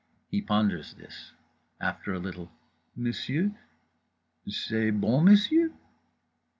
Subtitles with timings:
[0.31, 1.33] _He ponders this.
[1.79, 2.49] After a little
[2.97, 3.55] "_Monsieur,
[4.47, 5.73] c'est bon, monsieur?